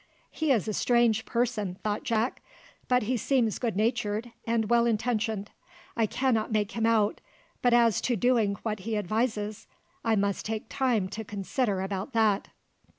[0.31, 2.41] "He is a strange person," thought Jack,
[2.87, 5.51] "but he seems good natured and well intentioned.
[5.95, 7.21] I cannot make him out,
[7.61, 9.67] but as to doing what he advises,
[10.03, 12.47] I must take time to consider about that."